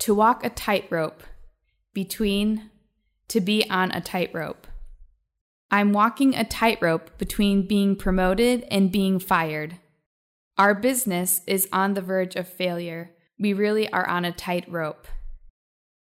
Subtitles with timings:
[0.00, 1.22] To walk a tightrope
[1.92, 2.70] between
[3.28, 4.66] to be on a tightrope.
[5.70, 9.76] I'm walking a tightrope between being promoted and being fired.
[10.56, 13.10] Our business is on the verge of failure.
[13.38, 15.06] We really are on a tightrope.